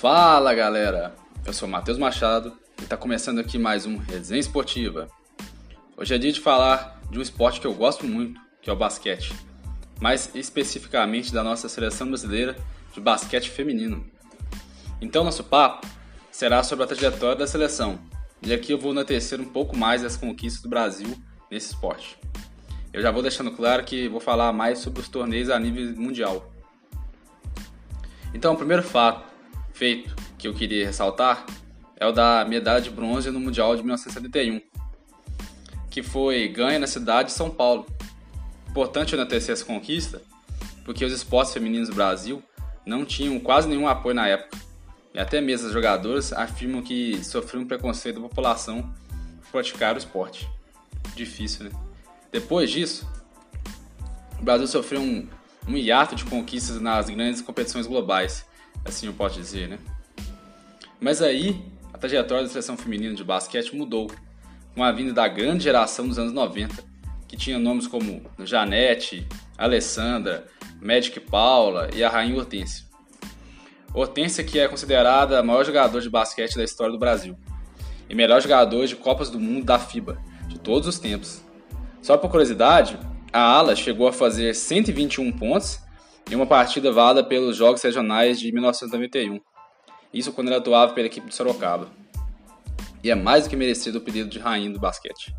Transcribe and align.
Fala 0.00 0.54
galera, 0.54 1.14
eu 1.44 1.52
sou 1.52 1.68
Matheus 1.68 1.98
Machado 1.98 2.56
e 2.80 2.84
está 2.84 2.96
começando 2.96 3.38
aqui 3.38 3.58
mais 3.58 3.84
um 3.84 3.98
Resenha 3.98 4.40
Esportiva. 4.40 5.08
Hoje 5.94 6.14
é 6.14 6.16
dia 6.16 6.32
de 6.32 6.40
falar 6.40 6.98
de 7.10 7.18
um 7.18 7.20
esporte 7.20 7.60
que 7.60 7.66
eu 7.66 7.74
gosto 7.74 8.06
muito, 8.06 8.40
que 8.62 8.70
é 8.70 8.72
o 8.72 8.76
basquete, 8.76 9.34
mais 10.00 10.34
especificamente 10.34 11.34
da 11.34 11.44
nossa 11.44 11.68
seleção 11.68 12.08
brasileira 12.08 12.56
de 12.94 12.98
basquete 12.98 13.50
feminino. 13.50 14.02
Então 15.02 15.22
nosso 15.22 15.44
papo 15.44 15.86
será 16.30 16.62
sobre 16.62 16.84
a 16.84 16.88
trajetória 16.88 17.36
da 17.36 17.46
seleção 17.46 17.98
e 18.40 18.54
aqui 18.54 18.72
eu 18.72 18.78
vou 18.78 18.92
enaltecer 18.92 19.38
um 19.38 19.50
pouco 19.50 19.76
mais 19.76 20.00
das 20.00 20.16
conquistas 20.16 20.62
do 20.62 20.70
Brasil 20.70 21.14
nesse 21.50 21.74
esporte. 21.74 22.18
Eu 22.90 23.02
já 23.02 23.10
vou 23.10 23.20
deixando 23.20 23.50
claro 23.50 23.84
que 23.84 24.08
vou 24.08 24.18
falar 24.18 24.50
mais 24.50 24.78
sobre 24.78 25.02
os 25.02 25.10
torneios 25.10 25.50
a 25.50 25.60
nível 25.60 25.94
mundial. 25.94 26.50
Então, 28.32 28.54
o 28.54 28.56
primeiro 28.56 28.82
fato 28.82 29.29
feito 29.72 30.14
que 30.38 30.48
eu 30.48 30.54
queria 30.54 30.86
ressaltar 30.86 31.44
é 31.96 32.06
o 32.06 32.12
da 32.12 32.44
medalha 32.44 32.80
de 32.80 32.90
bronze 32.90 33.30
no 33.30 33.38
Mundial 33.38 33.76
de 33.76 33.82
1971, 33.82 34.60
que 35.90 36.02
foi 36.02 36.48
ganha 36.48 36.78
na 36.78 36.86
cidade 36.86 37.28
de 37.28 37.34
São 37.34 37.50
Paulo. 37.50 37.86
Importante 38.68 39.14
enaltecer 39.14 39.52
essa 39.52 39.64
conquista, 39.64 40.22
porque 40.84 41.04
os 41.04 41.12
esportes 41.12 41.52
femininos 41.52 41.88
do 41.88 41.94
Brasil 41.94 42.42
não 42.86 43.04
tinham 43.04 43.38
quase 43.38 43.68
nenhum 43.68 43.86
apoio 43.86 44.14
na 44.14 44.26
época. 44.26 44.58
E 45.12 45.18
até 45.18 45.40
mesmo 45.40 45.66
as 45.66 45.72
jogadoras 45.72 46.32
afirmam 46.32 46.82
que 46.82 47.22
sofriam 47.22 47.64
um 47.64 47.66
preconceito 47.66 48.16
da 48.16 48.28
população 48.28 48.82
por 49.42 49.50
praticar 49.52 49.94
o 49.94 49.98
esporte. 49.98 50.48
Difícil, 51.14 51.64
né? 51.64 51.70
Depois 52.32 52.70
disso, 52.70 53.10
o 54.38 54.42
Brasil 54.42 54.66
sofreu 54.68 55.00
um, 55.00 55.28
um 55.68 55.76
hiato 55.76 56.14
de 56.14 56.24
conquistas 56.24 56.80
nas 56.80 57.10
grandes 57.10 57.42
competições 57.42 57.86
globais, 57.86 58.46
assim 58.84 59.06
eu 59.06 59.12
posso 59.12 59.36
dizer, 59.36 59.68
né? 59.68 59.78
Mas 61.00 61.22
aí, 61.22 61.60
a 61.92 61.98
trajetória 61.98 62.44
da 62.44 62.50
seleção 62.50 62.76
feminina 62.76 63.14
de 63.14 63.24
basquete 63.24 63.74
mudou, 63.74 64.10
com 64.74 64.84
a 64.84 64.92
vinda 64.92 65.12
da 65.12 65.26
grande 65.26 65.64
geração 65.64 66.06
dos 66.06 66.18
anos 66.18 66.32
90, 66.32 66.84
que 67.26 67.36
tinha 67.36 67.58
nomes 67.58 67.86
como 67.86 68.22
Janete, 68.40 69.26
Alessandra, 69.56 70.46
Magic 70.80 71.18
Paula 71.20 71.90
e 71.94 72.02
a 72.02 72.08
Rainha 72.08 72.36
Hortência. 72.36 72.84
Hortência 73.92 74.44
que 74.44 74.58
é 74.58 74.68
considerada 74.68 75.38
a 75.38 75.42
maior 75.42 75.64
jogador 75.64 76.00
de 76.00 76.08
basquete 76.08 76.56
da 76.56 76.64
história 76.64 76.92
do 76.92 76.98
Brasil 76.98 77.36
e 78.08 78.14
melhor 78.14 78.40
jogador 78.40 78.86
de 78.86 78.96
Copas 78.96 79.30
do 79.30 79.38
Mundo 79.38 79.64
da 79.64 79.78
FIBA 79.78 80.18
de 80.48 80.58
todos 80.58 80.88
os 80.88 80.98
tempos. 80.98 81.42
Só 82.02 82.16
por 82.16 82.30
curiosidade, 82.30 82.98
a 83.32 83.40
Ala 83.40 83.76
chegou 83.76 84.08
a 84.08 84.12
fazer 84.12 84.54
121 84.54 85.30
pontos 85.32 85.80
em 86.28 86.34
uma 86.34 86.46
partida 86.46 86.90
válida 86.90 87.22
pelos 87.22 87.56
Jogos 87.56 87.82
Regionais 87.82 88.40
de 88.40 88.50
1991. 88.50 89.40
Isso 90.12 90.32
quando 90.32 90.48
ele 90.48 90.56
atuava 90.56 90.92
pela 90.92 91.06
equipe 91.06 91.28
de 91.28 91.34
Sorocaba. 91.34 91.88
E 93.02 93.10
é 93.10 93.14
mais 93.14 93.44
do 93.44 93.50
que 93.50 93.56
merecido 93.56 93.98
o 93.98 94.00
pedido 94.00 94.28
de 94.28 94.38
rainha 94.38 94.70
do 94.70 94.80
basquete. 94.80 95.34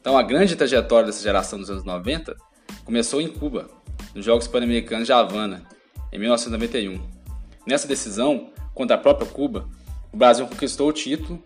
Então 0.00 0.16
a 0.16 0.22
grande 0.22 0.56
trajetória 0.56 1.06
dessa 1.06 1.22
geração 1.22 1.58
dos 1.58 1.70
anos 1.70 1.84
90 1.84 2.36
começou 2.84 3.20
em 3.20 3.28
Cuba, 3.28 3.68
nos 4.14 4.24
Jogos 4.24 4.46
Pan-Americanos 4.46 5.06
de 5.06 5.12
Havana, 5.12 5.64
em 6.12 6.18
1991. 6.18 7.00
Nessa 7.66 7.88
decisão, 7.88 8.50
contra 8.74 8.96
a 8.96 8.98
própria 8.98 9.28
Cuba, 9.28 9.68
o 10.12 10.16
Brasil 10.16 10.46
conquistou 10.46 10.88
o 10.88 10.92
título, 10.92 11.42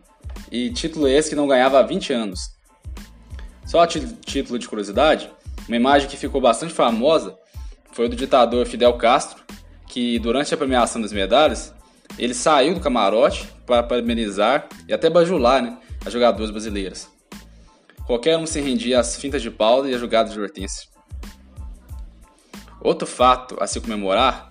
e 0.50 0.70
título 0.70 1.08
esse 1.08 1.30
que 1.30 1.36
não 1.36 1.48
ganhava 1.48 1.78
há 1.78 1.82
20 1.82 2.12
anos. 2.12 2.56
Só 3.64 3.80
a 3.80 3.86
título 3.86 4.58
de 4.58 4.68
curiosidade, 4.68 5.30
uma 5.66 5.76
imagem 5.76 6.08
que 6.08 6.16
ficou 6.16 6.40
bastante 6.40 6.72
famosa 6.72 7.36
foi 7.92 8.08
do 8.08 8.16
ditador 8.16 8.66
Fidel 8.66 8.94
Castro, 8.94 9.42
que 9.86 10.18
durante 10.18 10.52
a 10.52 10.56
premiação 10.56 11.00
das 11.00 11.12
medalhas, 11.12 11.74
ele 12.18 12.34
saiu 12.34 12.74
do 12.74 12.80
camarote 12.80 13.48
para 13.66 13.82
parabenizar 13.82 14.68
e 14.88 14.92
até 14.92 15.08
bajular 15.08 15.62
né, 15.62 15.78
as 16.04 16.12
jogadoras 16.12 16.50
brasileiras. 16.50 17.10
Qualquer 18.06 18.36
um 18.36 18.46
se 18.46 18.60
rendia 18.60 19.00
às 19.00 19.16
fintas 19.16 19.40
de 19.40 19.50
Paulo 19.50 19.88
e 19.88 19.94
às 19.94 20.00
jogadas 20.00 20.32
de 20.32 20.40
Hortência. 20.40 20.88
Outro 22.80 23.06
fato 23.06 23.56
a 23.60 23.66
se 23.66 23.80
comemorar 23.80 24.48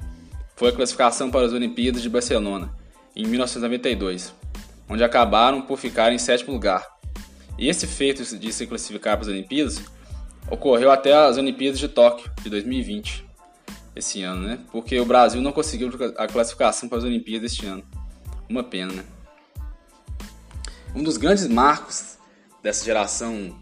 foi 0.55 0.69
a 0.69 0.71
classificação 0.71 1.29
para 1.29 1.45
as 1.45 1.51
Olimpíadas 1.51 2.01
de 2.01 2.09
Barcelona, 2.09 2.73
em 3.15 3.25
1992, 3.25 4.33
onde 4.87 5.03
acabaram 5.03 5.61
por 5.61 5.77
ficar 5.77 6.13
em 6.13 6.17
sétimo 6.17 6.53
lugar. 6.53 6.87
E 7.57 7.67
esse 7.67 7.85
feito 7.85 8.23
de 8.37 8.53
se 8.53 8.65
classificar 8.67 9.17
para 9.17 9.25
as 9.25 9.27
Olimpíadas 9.27 9.81
ocorreu 10.49 10.91
até 10.91 11.13
as 11.13 11.37
Olimpíadas 11.37 11.79
de 11.79 11.87
Tóquio, 11.87 12.31
de 12.41 12.49
2020, 12.49 13.25
esse 13.95 14.23
ano, 14.23 14.47
né? 14.47 14.59
Porque 14.71 14.99
o 14.99 15.05
Brasil 15.05 15.41
não 15.41 15.51
conseguiu 15.51 15.89
a 16.17 16.27
classificação 16.27 16.87
para 16.87 16.97
as 16.99 17.03
Olimpíadas 17.03 17.51
este 17.51 17.65
ano. 17.65 17.83
Uma 18.49 18.63
pena, 18.63 18.93
né? 18.93 19.03
Um 20.95 21.03
dos 21.03 21.17
grandes 21.17 21.47
marcos 21.47 22.17
dessa 22.61 22.83
geração 22.83 23.55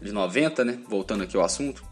de 0.00 0.12
90, 0.12 0.64
né? 0.64 0.78
Voltando 0.88 1.24
aqui 1.24 1.36
ao 1.36 1.44
assunto, 1.44 1.82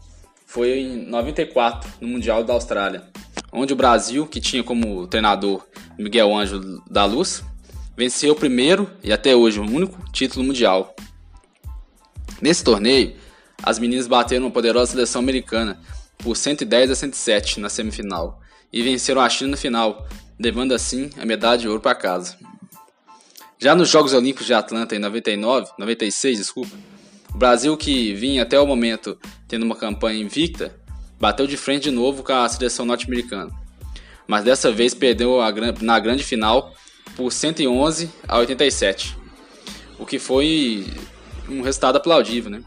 foi 0.45 0.79
em 0.79 1.05
94, 1.05 1.89
no 1.99 2.07
Mundial 2.07 2.43
da 2.43 2.53
Austrália, 2.53 3.03
onde 3.51 3.73
o 3.73 3.75
Brasil, 3.75 4.27
que 4.27 4.39
tinha 4.39 4.63
como 4.63 5.07
treinador 5.07 5.65
Miguel 5.97 6.35
Ângelo 6.35 6.83
da 6.89 7.05
Luz, 7.05 7.43
venceu 7.95 8.33
o 8.33 8.35
primeiro 8.35 8.89
e 9.03 9.11
até 9.11 9.35
hoje 9.35 9.59
o 9.59 9.63
único 9.63 9.99
título 10.11 10.45
mundial. 10.45 10.95
Nesse 12.41 12.63
torneio, 12.63 13.15
as 13.61 13.79
meninas 13.79 14.07
bateram 14.07 14.45
uma 14.45 14.51
poderosa 14.51 14.91
seleção 14.91 15.21
americana 15.21 15.79
por 16.23 16.35
110 16.35 16.91
a 16.91 16.95
107 16.95 17.59
na 17.59 17.69
semifinal 17.69 18.39
e 18.71 18.81
venceram 18.81 19.21
a 19.21 19.29
China 19.29 19.51
na 19.51 19.57
final, 19.57 20.07
levando 20.39 20.73
assim 20.73 21.09
a 21.19 21.25
medalha 21.25 21.57
de 21.57 21.67
ouro 21.67 21.81
para 21.81 21.93
casa. 21.93 22.37
Já 23.59 23.75
nos 23.75 23.89
Jogos 23.89 24.13
Olímpicos 24.13 24.47
de 24.47 24.53
Atlanta 24.53 24.95
em 24.95 24.99
99, 24.99 25.71
96, 25.77 26.37
desculpa, 26.37 26.75
o 27.33 27.37
Brasil 27.37 27.75
que 27.77 28.13
vinha 28.13 28.43
até 28.43 28.59
o 28.59 28.65
momento 28.65 29.17
tendo 29.47 29.63
uma 29.63 29.75
campanha 29.75 30.21
invicta 30.21 30.73
bateu 31.19 31.47
de 31.47 31.55
frente 31.55 31.83
de 31.83 31.91
novo 31.91 32.23
com 32.23 32.33
a 32.33 32.49
seleção 32.49 32.85
norte-americana, 32.85 33.51
mas 34.27 34.43
dessa 34.43 34.71
vez 34.71 34.93
perdeu 34.93 35.39
na 35.81 35.99
grande 35.99 36.23
final 36.23 36.73
por 37.15 37.31
111 37.31 38.09
a 38.27 38.37
87, 38.39 39.15
o 39.99 40.05
que 40.05 40.19
foi 40.19 40.85
um 41.47 41.61
resultado 41.61 41.97
aplaudível, 41.97 42.51
né? 42.51 42.63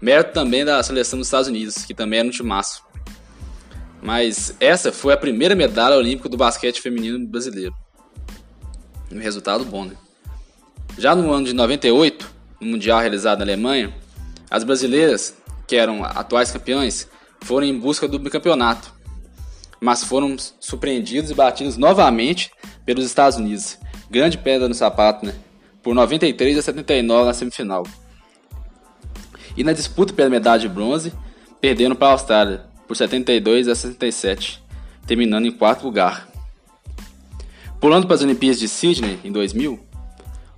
Mérito 0.00 0.32
também 0.32 0.64
da 0.64 0.82
seleção 0.82 1.18
dos 1.18 1.28
Estados 1.28 1.48
Unidos, 1.48 1.84
que 1.84 1.92
também 1.92 2.20
era 2.20 2.28
um 2.28 2.30
timaço. 2.32 2.82
Mas 4.02 4.56
essa 4.58 4.92
foi 4.92 5.12
a 5.12 5.16
primeira 5.16 5.54
medalha 5.54 5.96
olímpica 5.96 6.28
do 6.28 6.36
basquete 6.36 6.80
feminino 6.80 7.26
brasileiro. 7.26 7.74
Um 9.12 9.18
resultado 9.18 9.64
bom, 9.64 9.84
né? 9.84 9.94
Já 10.96 11.14
no 11.14 11.30
ano 11.32 11.46
de 11.46 11.52
98, 11.52 12.30
no 12.60 12.68
Mundial 12.68 13.00
realizado 13.00 13.38
na 13.38 13.44
Alemanha, 13.44 13.94
as 14.50 14.64
brasileiras, 14.64 15.34
que 15.66 15.76
eram 15.76 16.04
atuais 16.04 16.50
campeãs, 16.50 17.08
foram 17.42 17.66
em 17.66 17.78
busca 17.78 18.08
do 18.08 18.18
bicampeonato, 18.18 18.92
mas 19.80 20.04
foram 20.04 20.36
surpreendidos 20.58 21.30
e 21.30 21.34
batidos 21.34 21.76
novamente 21.76 22.50
pelos 22.84 23.04
Estados 23.04 23.38
Unidos. 23.38 23.78
Grande 24.10 24.38
pedra 24.38 24.68
no 24.68 24.74
sapato, 24.74 25.24
né? 25.24 25.34
Por 25.82 25.94
93 25.94 26.58
a 26.58 26.62
79 26.62 27.26
na 27.26 27.34
semifinal. 27.34 27.86
E 29.56 29.64
na 29.64 29.72
disputa 29.72 30.12
pela 30.12 30.28
medalha 30.28 30.60
de 30.60 30.68
bronze, 30.68 31.12
perderam 31.60 31.94
para 31.94 32.08
a 32.08 32.12
Austrália 32.12 32.69
por 32.90 32.96
72 32.96 33.68
a 33.68 33.74
67, 33.76 34.60
terminando 35.06 35.46
em 35.46 35.52
quarto 35.52 35.84
lugar. 35.84 36.26
Pulando 37.80 38.08
para 38.08 38.16
as 38.16 38.22
Olimpíadas 38.22 38.58
de 38.58 38.66
Sydney 38.66 39.16
em 39.22 39.30
2000, 39.30 39.78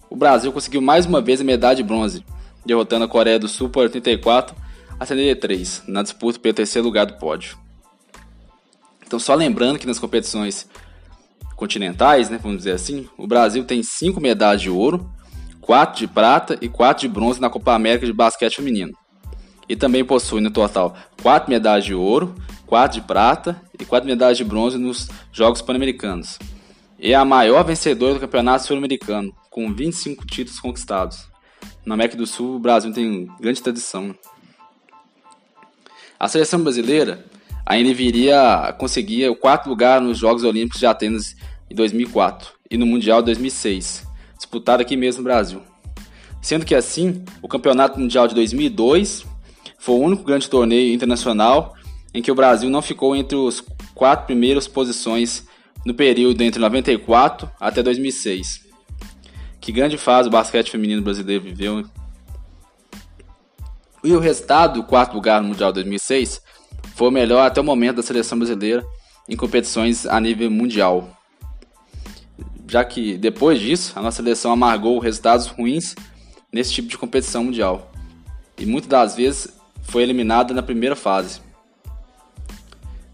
o 0.08 0.16
Brasil 0.16 0.50
conseguiu 0.50 0.80
mais 0.80 1.04
uma 1.04 1.20
vez 1.20 1.42
a 1.42 1.44
medalha 1.44 1.76
de 1.76 1.82
bronze, 1.82 2.24
derrotando 2.64 3.04
a 3.04 3.08
Coreia 3.08 3.38
do 3.38 3.48
Sul 3.48 3.68
por 3.68 3.82
84 3.82 4.56
a 4.98 5.04
73 5.04 5.82
na 5.86 6.02
disputa 6.02 6.38
pelo 6.38 6.54
terceiro 6.54 6.88
lugar 6.88 7.04
do 7.04 7.18
pódio. 7.18 7.58
Então, 9.06 9.18
só 9.18 9.34
lembrando 9.34 9.78
que 9.78 9.86
nas 9.86 9.98
competições 9.98 10.66
continentais, 11.54 12.30
né, 12.30 12.40
vamos 12.42 12.56
dizer 12.56 12.72
assim, 12.72 13.06
o 13.18 13.26
Brasil 13.26 13.62
tem 13.62 13.82
5 13.82 14.18
medalhas 14.22 14.62
de 14.62 14.70
ouro, 14.70 15.06
4 15.60 15.98
de 15.98 16.06
prata 16.06 16.56
e 16.62 16.68
4 16.70 17.02
de 17.06 17.12
bronze 17.12 17.38
na 17.38 17.50
Copa 17.50 17.74
América 17.74 18.06
de 18.06 18.12
basquete 18.14 18.56
feminino. 18.56 18.94
E 19.72 19.76
também 19.76 20.04
possui 20.04 20.42
no 20.42 20.50
total 20.50 20.94
4 21.22 21.48
medalhas 21.48 21.86
de 21.86 21.94
ouro, 21.94 22.34
4 22.66 23.00
de 23.00 23.06
prata 23.06 23.58
e 23.80 23.86
4 23.86 24.06
medalhas 24.06 24.36
de 24.36 24.44
bronze 24.44 24.76
nos 24.76 25.08
Jogos 25.32 25.62
Pan-Americanos. 25.62 26.38
É 27.00 27.14
a 27.14 27.24
maior 27.24 27.64
vencedora 27.64 28.12
do 28.12 28.20
Campeonato 28.20 28.66
Sul-Americano, 28.66 29.34
com 29.48 29.72
25 29.72 30.26
títulos 30.26 30.60
conquistados. 30.60 31.26
Na 31.86 31.94
América 31.94 32.18
do 32.18 32.26
Sul, 32.26 32.56
o 32.56 32.58
Brasil 32.58 32.92
tem 32.92 33.30
grande 33.40 33.62
tradição. 33.62 34.14
A 36.20 36.28
seleção 36.28 36.62
brasileira 36.62 37.24
ainda 37.64 37.94
viria 37.94 38.76
conseguir 38.78 39.26
o 39.30 39.34
quarto 39.34 39.70
lugar 39.70 40.02
nos 40.02 40.18
Jogos 40.18 40.44
Olímpicos 40.44 40.80
de 40.80 40.86
Atenas 40.86 41.34
em 41.70 41.74
2004 41.74 42.50
e 42.70 42.76
no 42.76 42.84
Mundial 42.84 43.22
2006, 43.22 44.06
disputado 44.36 44.82
aqui 44.82 44.98
mesmo 44.98 45.22
no 45.22 45.24
Brasil. 45.24 45.62
Sendo 46.42 46.66
que 46.66 46.74
assim, 46.74 47.24
o 47.40 47.48
Campeonato 47.48 47.98
Mundial 47.98 48.28
de 48.28 48.34
2002 48.34 49.31
foi 49.82 49.96
o 49.96 49.98
único 49.98 50.22
grande 50.22 50.48
torneio 50.48 50.94
internacional 50.94 51.74
em 52.14 52.22
que 52.22 52.30
o 52.30 52.36
Brasil 52.36 52.70
não 52.70 52.80
ficou 52.80 53.16
entre 53.16 53.36
os 53.36 53.60
quatro 53.96 54.26
primeiras 54.26 54.68
posições 54.68 55.44
no 55.84 55.92
período 55.92 56.40
entre 56.42 56.60
94 56.60 57.50
até 57.58 57.82
2006. 57.82 58.60
Que 59.60 59.72
grande 59.72 59.98
fase 59.98 60.28
o 60.28 60.30
basquete 60.30 60.70
feminino 60.70 61.02
brasileiro 61.02 61.42
viveu. 61.42 61.84
E 64.04 64.12
o 64.12 64.20
resultado 64.20 64.74
do 64.74 64.86
quarto 64.86 65.14
lugar 65.14 65.42
no 65.42 65.48
Mundial 65.48 65.72
2006 65.72 66.40
foi 66.94 67.08
o 67.08 67.10
melhor 67.10 67.44
até 67.44 67.60
o 67.60 67.64
momento 67.64 67.96
da 67.96 68.02
seleção 68.04 68.38
brasileira 68.38 68.86
em 69.28 69.36
competições 69.36 70.06
a 70.06 70.20
nível 70.20 70.48
mundial. 70.48 71.10
Já 72.68 72.84
que 72.84 73.18
depois 73.18 73.58
disso, 73.58 73.94
a 73.96 74.00
nossa 74.00 74.18
seleção 74.18 74.52
amargou 74.52 75.00
resultados 75.00 75.48
ruins 75.48 75.96
nesse 76.52 76.72
tipo 76.72 76.86
de 76.86 76.96
competição 76.96 77.42
mundial. 77.42 77.90
E 78.56 78.64
muitas 78.64 78.88
das 78.88 79.16
vezes 79.16 79.61
foi 79.82 80.02
eliminada 80.02 80.54
na 80.54 80.62
primeira 80.62 80.96
fase. 80.96 81.40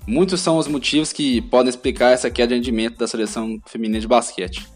Muitos 0.07 0.41
são 0.41 0.57
os 0.57 0.67
motivos 0.67 1.13
que 1.13 1.43
podem 1.43 1.69
explicar 1.69 2.13
essa 2.13 2.31
queda 2.31 2.49
de 2.49 2.55
rendimento 2.55 2.97
da 2.97 3.07
seleção 3.07 3.61
feminina 3.67 4.01
de 4.01 4.07
basquete. 4.07 4.67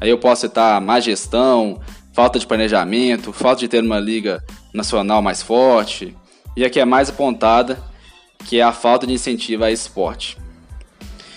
Aí 0.00 0.08
eu 0.08 0.18
posso 0.18 0.42
citar 0.42 0.80
má 0.80 1.00
gestão, 1.00 1.80
falta 2.12 2.38
de 2.38 2.46
planejamento, 2.46 3.32
falta 3.32 3.60
de 3.60 3.68
ter 3.68 3.82
uma 3.82 3.98
liga 3.98 4.44
nacional 4.72 5.20
mais 5.20 5.42
forte, 5.42 6.16
e 6.56 6.64
a 6.64 6.70
que 6.70 6.78
é 6.78 6.84
mais 6.84 7.08
apontada, 7.08 7.82
que 8.44 8.58
é 8.58 8.62
a 8.62 8.72
falta 8.72 9.06
de 9.06 9.12
incentivo 9.12 9.64
a 9.64 9.70
esporte. 9.70 10.38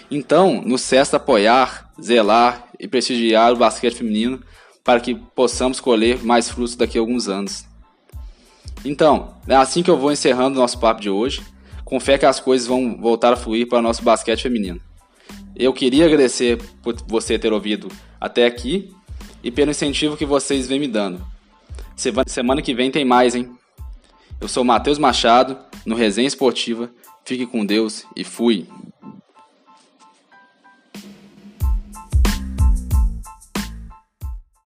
Então, 0.09 0.61
nos 0.63 0.81
cesta 0.81 1.17
apoiar, 1.17 1.91
zelar 2.01 2.67
e 2.79 2.87
prestigiar 2.87 3.53
o 3.53 3.55
basquete 3.55 3.95
feminino 3.95 4.41
para 4.83 4.99
que 4.99 5.15
possamos 5.15 5.79
colher 5.79 6.23
mais 6.23 6.49
frutos 6.49 6.75
daqui 6.75 6.97
a 6.97 7.01
alguns 7.01 7.27
anos. 7.27 7.65
Então, 8.83 9.35
é 9.47 9.55
assim 9.55 9.83
que 9.83 9.89
eu 9.89 9.97
vou 9.97 10.11
encerrando 10.11 10.57
o 10.57 10.61
nosso 10.61 10.79
papo 10.79 11.01
de 11.01 11.09
hoje 11.09 11.41
com 11.85 11.99
fé 11.99 12.17
que 12.17 12.25
as 12.25 12.39
coisas 12.39 12.67
vão 12.67 12.97
voltar 12.97 13.33
a 13.33 13.35
fluir 13.35 13.67
para 13.67 13.79
o 13.79 13.81
nosso 13.81 14.01
basquete 14.01 14.43
feminino. 14.43 14.79
Eu 15.55 15.73
queria 15.73 16.05
agradecer 16.05 16.57
por 16.81 16.95
você 17.07 17.37
ter 17.37 17.51
ouvido 17.51 17.89
até 18.19 18.45
aqui 18.45 18.93
e 19.43 19.51
pelo 19.51 19.71
incentivo 19.71 20.15
que 20.15 20.25
vocês 20.25 20.67
vêm 20.67 20.79
me 20.79 20.87
dando. 20.87 21.21
Semana 22.27 22.61
que 22.61 22.73
vem 22.73 22.89
tem 22.89 23.05
mais, 23.05 23.35
hein? 23.35 23.51
Eu 24.39 24.47
sou 24.47 24.63
Matheus 24.63 24.97
Machado, 24.97 25.57
no 25.85 25.95
Resenha 25.95 26.27
Esportiva. 26.27 26.89
Fique 27.25 27.45
com 27.45 27.65
Deus 27.65 28.05
e 28.15 28.23
fui! 28.23 28.67